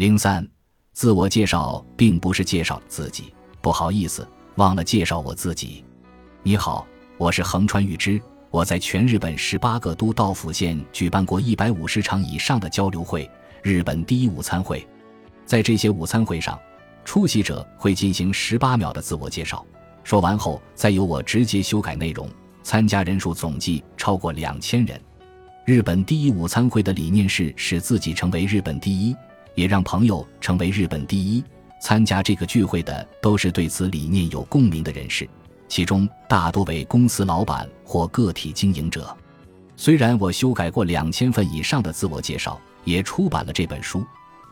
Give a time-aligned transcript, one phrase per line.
[0.00, 0.48] 零三，
[0.94, 5.84] 自我介绍并不是介绍自己，不好意思，忘了介绍我自己。
[6.42, 6.86] 你好，
[7.18, 8.18] 我是横川裕之，
[8.50, 13.30] 我在全日本十八个都道府县举办过一百五十场以上的交流会，
[13.62, 14.88] 日本第一午餐会。
[15.44, 16.58] 在这些午餐会上，
[17.04, 19.62] 出席者会进行十八秒的自我介绍，
[20.02, 22.26] 说完后再由我直接修改内容。
[22.62, 24.98] 参加人数总计超过两千人。
[25.66, 29.14] 日本第一午餐会的理念是使自己成为日本第一，
[29.54, 31.42] 也让朋友成为日本第一。
[31.82, 35.28] 参加这个聚会的都是对此理念有共鸣的人士，
[35.66, 39.16] 其中大多为公司老板或个体经营者。
[39.76, 44.04] 虽然我修改过两千份以上的自我介绍，也出版了这本书，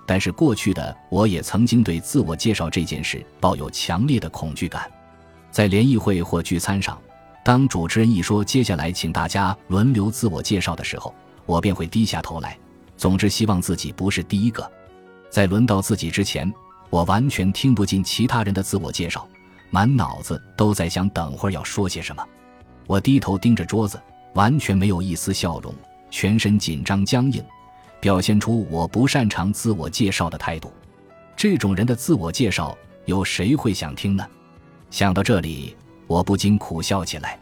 [0.06, 4.90] 但是过去的我也曾经对自我介绍这件事抱有强烈的恐惧感。
[5.50, 6.98] 在联谊会或聚餐上。
[7.44, 12.58] 当主持人一说接下来请大家轮流自我介绍的时候，我便会低下头来，
[12.96, 14.70] 总之希望自己不是第一个。
[15.30, 16.52] 在轮到自己之前，
[16.90, 19.26] 我完全听不进其他人的自我介绍，
[19.70, 22.24] 满脑子都在想等会儿要说些什么。
[22.86, 24.00] 我低头盯着桌子，
[24.34, 25.74] 完全没有一丝笑容，
[26.10, 27.44] 全身紧张僵硬，
[28.00, 30.72] 表现出我不擅长自我介绍的态度。
[31.36, 34.26] 这种人的自我介绍，有谁会想听呢？
[34.90, 35.76] 想到这里。
[36.08, 37.38] 我不禁苦笑起来。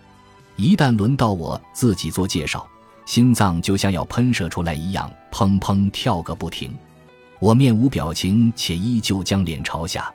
[0.56, 2.68] 一旦轮到我自己做介绍，
[3.04, 6.76] 心脏就像要喷射出来一样，砰砰跳个不停。
[7.38, 10.12] 我面无表情，且依旧将脸朝下，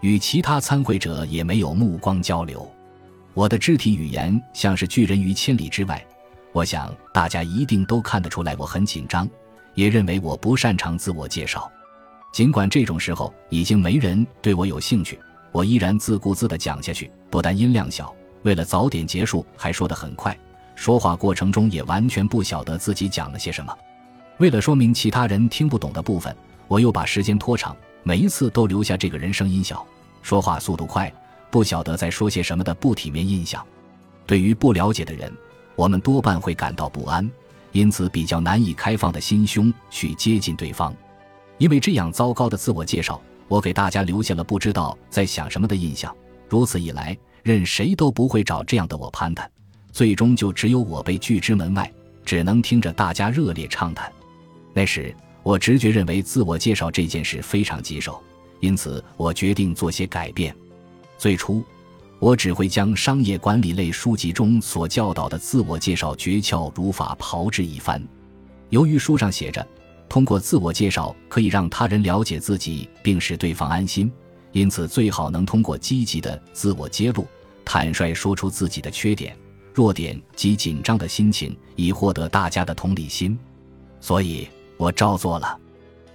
[0.00, 2.70] 与其他参会者也没有目光交流。
[3.32, 6.04] 我的肢体语言像是拒人于千里之外。
[6.52, 9.28] 我想大家一定都看得出来，我很紧张，
[9.74, 11.70] 也认为我不擅长自我介绍。
[12.32, 15.18] 尽管这种时候已经没人对我有兴趣。
[15.52, 20.36] 我依然自顾自地讲下去，不但音量小，为了早点结束，还说得很快。
[20.76, 23.76] 说话过程中也完全不晓得自己讲了些什么。
[24.38, 26.34] 为了说明其他人听不懂的部分，
[26.70, 29.84] 我又把时间拖长，每一次都留下这个人声音小、
[30.22, 31.12] 说话速度快、
[31.50, 33.66] 不晓得在说些什么的不体面印象。
[34.24, 35.32] 对于不了解的人，
[35.74, 37.28] 我们多半会感到不安，
[37.72, 40.94] 因此比较难以开放的心胸去接近对方。
[41.58, 43.20] 因为这样糟糕的自我介绍。
[43.48, 46.16] 我给大家留下了不知道在想什么的印象。
[46.48, 49.50] 如此一来，任谁都不会找这样的我攀谈，
[49.90, 51.92] 最终就只有我被拒之门外，
[52.24, 54.08] 只能听着大家热烈畅谈。
[54.72, 58.22] 那时，我直觉认为自我介绍这件事非常棘手，
[58.60, 60.54] 因此我决定做些改变。
[61.18, 61.62] 最初，
[62.18, 68.02] 我只会将商业管理类书籍中所教导的自我介绍诀窍如法炮制一番。
[68.68, 69.66] 由于书上写着。
[70.10, 74.10] 通过自我介绍可以让他人了解自己，并使对方安心，
[74.50, 77.24] 因此最好能通过积极的自我揭露，
[77.64, 79.38] 坦率说出自己的缺点、
[79.72, 83.38] 弱点及紧张的心情，以获得大家的同理心。
[84.00, 84.48] 所以
[84.80, 85.58] 我照做了。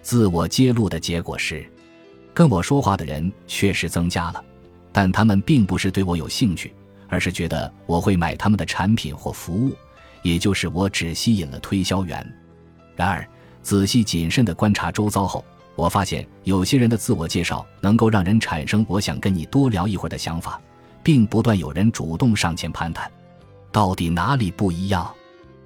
[0.02, 1.64] 自我揭露的结果是，
[2.34, 4.44] 跟我说话的人确实增加了，
[4.92, 6.74] 但他们并不是对我有兴趣，
[7.08, 9.72] 而是觉得我会买他们的产品或服务，
[10.24, 12.28] 也就是我只吸引了推销员。
[12.96, 13.26] 然而。
[13.62, 15.44] 仔细谨慎地观察周遭后，
[15.76, 20.62] 我发现有些人的自我介绍能够让人产生“我想跟你多聊一会儿”的想法，
[21.02, 23.12] 并不断有人主动上前攀谈。
[23.72, 25.12] 到底哪里不一样？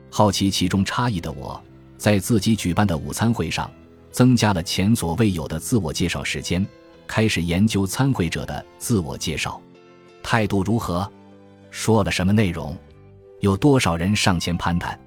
[0.09, 1.61] 好奇其中差异的我，
[1.99, 3.69] 在自己举办的午餐会上，
[4.11, 6.65] 增加了前所未有的自我介绍时间，
[7.05, 9.61] 开始研究参会者的自我介绍
[10.23, 11.07] 态度如何，
[11.69, 12.75] 说了什么内容，
[13.41, 14.99] 有多少人上前攀谈。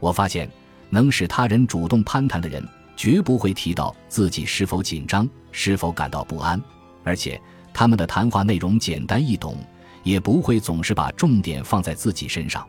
[0.00, 0.50] 我发现。
[0.92, 6.60] 能使他人主动攀谈的人，绝不会提到自己是否紧张、是否感到不安，
[7.04, 7.40] 而且
[7.72, 9.56] 他们的谈话内容简单易懂，
[10.02, 12.66] 也不会总是把重点放在自己身上。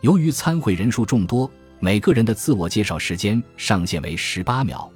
[0.00, 1.48] 由于参会人数众多，
[1.84, 4.88] 每个人的自我介绍时间上限为十八秒。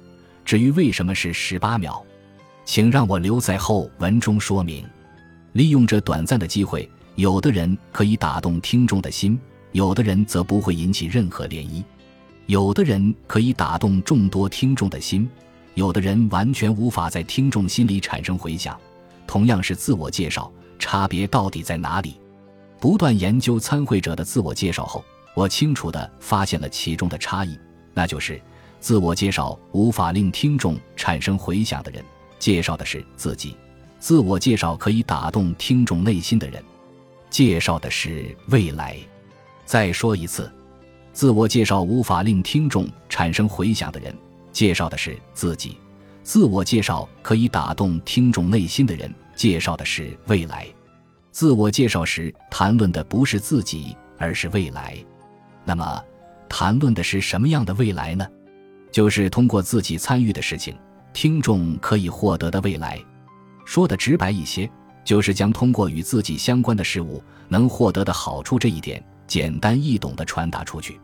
[0.45, 2.01] 至于为什么是十八秒，
[2.63, 4.87] 请让我留在后文中说明。
[5.51, 9.37] 利用这短暂的机会，有的人可以打动听众的心，
[9.73, 11.83] 有的人则不会引起任何涟漪。
[12.45, 15.29] 有的人可以打动众多听众的心，
[15.73, 18.79] 有的人完全无法在听众心里产生回响。
[19.27, 20.49] 同样是自我介绍，
[20.79, 22.17] 差别到底在哪里？
[22.79, 25.03] 不断研究参会者的自我介绍后，
[25.37, 27.55] 我清楚地发现了其中的差异，
[27.93, 28.41] 那就是
[28.79, 32.03] 自我介绍无法令听众产生回响的人，
[32.39, 33.51] 介绍的是自己；
[33.99, 36.63] 自我介绍可以打动听众内心的人，
[37.29, 38.97] 介绍的是未来。
[39.63, 40.51] 再说一次。
[41.13, 44.11] 自我介绍无法令听众产生回响的人，
[44.51, 45.77] 介绍的是自己；
[46.23, 50.65] 自我介绍可以打动听众内心的人，介绍的是未来。
[51.31, 54.97] 自我介绍时谈论的不是自己，而是未来。
[55.67, 56.01] 那么，
[56.47, 58.25] 谈论的是什么样的未来呢？
[58.89, 60.73] 就是通过自己参与的事情、
[61.11, 62.97] 听众可以获得的未来。
[63.65, 64.71] 说的直白一些，
[65.03, 70.97] 就是将通过与自己相关的事物能获得的好处这一点，简单易懂地传达出去。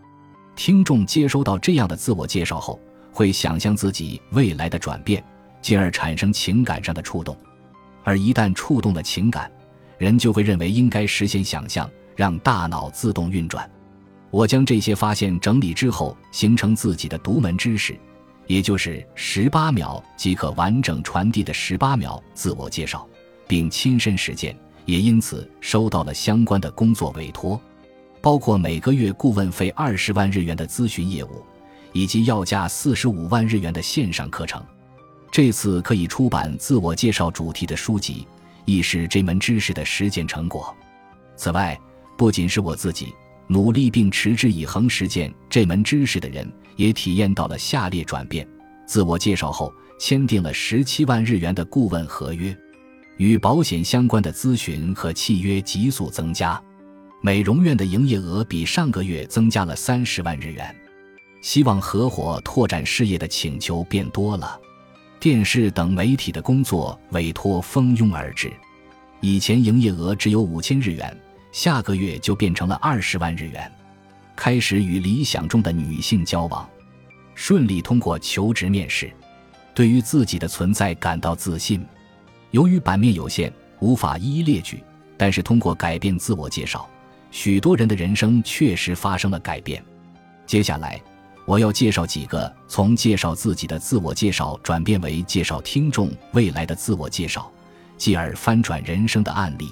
[0.55, 2.79] 听众接收到这样的自我介绍后，
[3.11, 5.21] 会想象自己未来的转变，
[5.61, 7.35] 进而产生情感上的触动。
[8.05, 9.51] 而一旦触动了情感，
[9.97, 13.69] 人就会认为应该实现想象，让大脑自动运转。
[14.33, 17.95] 我将这些发现整理之后，形成自己的独门知识，
[18.47, 23.07] 也就是十八秒即可完整传递的十八秒自我介绍，
[23.47, 27.61] 并亲身实践，也因此收到了相关的工作委托。
[28.21, 31.45] 包括每个月顾问费二十万日元的咨询业务，
[31.91, 34.59] 以及要价四十五万日元的线上课程。
[35.31, 38.27] 这次可以出版自我介绍主题的书籍，
[38.65, 40.75] 亦是这门知识的实践成果。
[41.35, 41.79] 此外，
[42.17, 43.13] 不仅是我自己
[43.47, 48.47] 努力并持之以恒实践这门知识的人，也体验到了下列转变：
[48.85, 52.55] 自我介绍后，签订了十七万日元的顾问合约，
[53.17, 56.61] 与保险相关的咨询和契约急速增加。
[57.21, 60.75] 美容院的营业额比上个月增加了三十万日元，
[61.41, 64.59] 希望合伙拓展事业的请求变多了，
[65.19, 68.51] 电视等媒体的工作委托蜂拥而至。
[69.21, 71.17] 以前营业额只有五千日元，
[71.53, 73.71] 下个月就变成了二十万日元。
[74.35, 76.67] 开始与理想中的女性交往，
[77.35, 79.13] 顺利通过求职面试，
[79.75, 81.85] 对于自己的存在感到自信。
[82.49, 84.83] 由于版面有限，无法一一列举，
[85.15, 86.89] 但是通过改变自我介绍。
[87.29, 89.83] 许多人的人生确实发生了改变。
[90.47, 90.99] 接下来，
[91.45, 97.51] 我要介绍几个从介绍自己的自我介绍转变为介绍听众未来的自我介绍，
[97.95, 99.71] 继而翻转人生的案例。